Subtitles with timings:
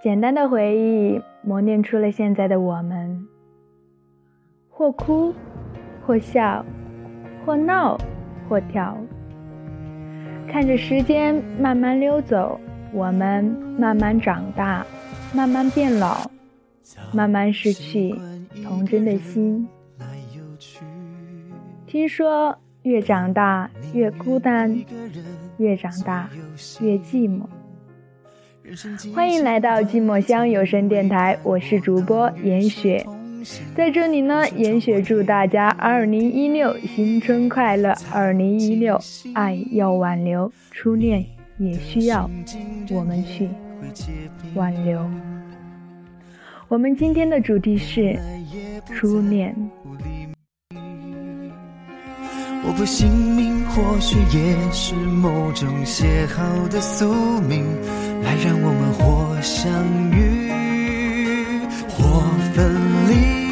[0.00, 3.26] 简单的回忆磨练出了现在的我们，
[4.70, 5.34] 或哭，
[6.06, 6.64] 或笑，
[7.44, 7.98] 或闹，
[8.48, 8.96] 或跳，
[10.46, 12.60] 看着时间慢慢溜走，
[12.92, 13.44] 我们
[13.76, 14.86] 慢慢长大，
[15.34, 16.30] 慢慢变老，
[17.12, 18.14] 慢慢失去
[18.62, 19.66] 童真的心。
[21.86, 24.80] 听说越长大越孤单，
[25.56, 26.30] 越长大
[26.80, 27.42] 越寂寞。
[29.14, 33.04] 欢迎来到寂寞乡有声电台，我是主播严雪，
[33.74, 39.00] 在这里呢，严雪祝大家二零一六新春快乐，二零一六
[39.34, 41.24] 爱要挽留，初恋
[41.58, 42.28] 也需要
[42.90, 43.48] 我们去
[44.54, 45.08] 挽留。
[46.68, 48.18] 我们今天的主题是
[48.94, 49.54] 初恋。
[52.66, 57.06] 我不信命，或许也是某种写好的宿
[57.40, 57.64] 命。
[58.28, 59.72] 来让我们或相
[60.12, 60.50] 遇
[61.88, 62.20] 或
[62.52, 62.76] 分
[63.08, 63.48] 离。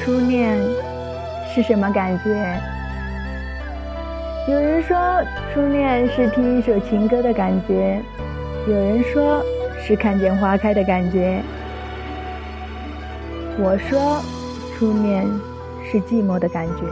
[0.00, 0.58] 初恋
[1.54, 2.58] 是什么感觉？
[4.48, 4.96] 有人说
[5.52, 8.00] 初恋是听一首情歌的感觉，
[8.66, 9.44] 有人说。
[9.86, 11.40] 是看见花开的感觉。
[13.56, 14.20] 我说，
[14.76, 15.24] 初恋
[15.84, 16.82] 是寂寞的感觉。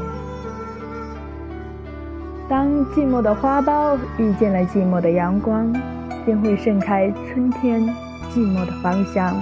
[2.49, 5.73] 当寂寞的花苞遇见了寂寞的阳光，
[6.25, 7.83] 便会盛开春天
[8.33, 9.35] 寂寞的芳香。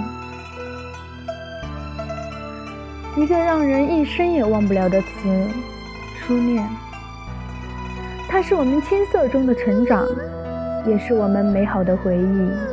[3.15, 5.47] 一个让人一生也忘不了的词，
[6.19, 6.67] 初恋。
[8.27, 10.07] 它是我们青涩中的成长，
[10.87, 12.72] 也是我们美好的回忆。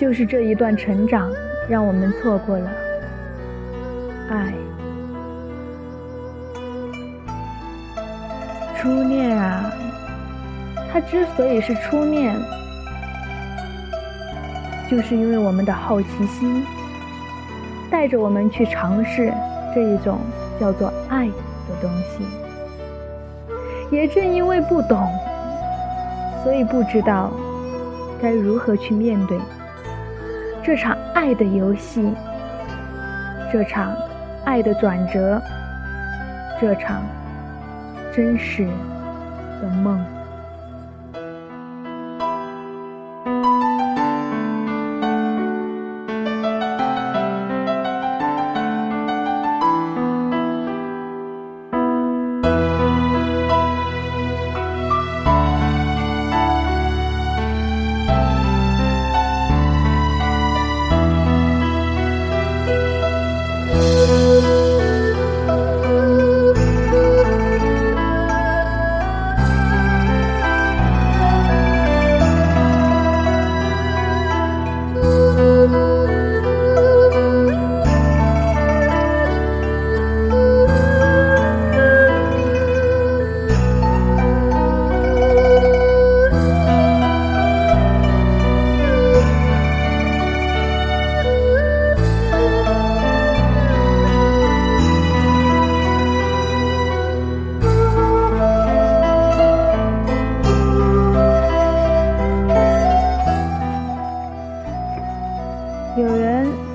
[0.00, 1.30] 就是这一段成长，
[1.68, 2.70] 让我们错过了
[4.30, 4.50] 爱。
[8.78, 9.70] 初恋啊，
[10.90, 12.34] 它之所以是初恋，
[14.90, 16.64] 就是因为我们的好奇心
[17.90, 19.30] 带着我们去尝试
[19.74, 20.18] 这一种
[20.58, 22.24] 叫做爱的东西。
[23.94, 25.06] 也正因为不懂，
[26.42, 27.30] 所以不知道
[28.22, 29.38] 该如何去面对。
[30.62, 32.14] 这场爱的游戏，
[33.50, 33.96] 这场
[34.44, 35.40] 爱的转折，
[36.60, 37.02] 这场
[38.14, 38.66] 真实
[39.62, 40.04] 的梦。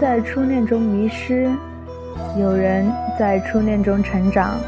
[0.06, 1.50] 在初恋中迷失，
[2.38, 2.86] 有人
[3.18, 4.60] 在初恋中成长，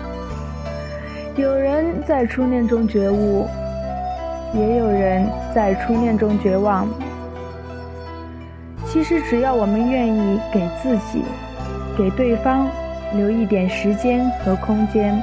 [1.36, 3.48] 有人在初恋中觉悟，
[4.56, 6.90] 也有人在初恋中绝望。
[8.88, 11.24] 其实，只要我们愿意给自己、
[11.96, 12.68] 给对方
[13.14, 15.22] 留一点时间和空间，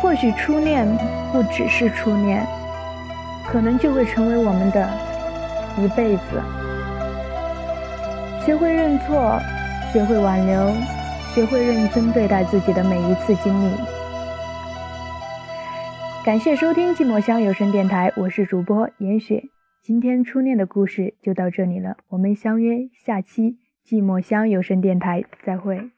[0.00, 0.86] 或许初恋
[1.32, 2.46] 不只是初恋，
[3.44, 4.88] 可能就会成为我们的
[5.78, 6.40] 一辈子。
[8.48, 9.38] 学会认错，
[9.92, 10.72] 学会挽留，
[11.34, 13.74] 学会认真对待自己的每一次经历。
[16.24, 19.44] 感谢收听寂寞乡有声电台，我是主播严雪。
[19.82, 25.90] 今天初恋的故事就到这里了，我们相约下期寂寞乡有声电台再会。